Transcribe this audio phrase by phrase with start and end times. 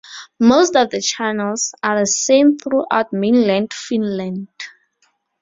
[0.39, 4.47] Most of the channels are the same throughout mainland Finland.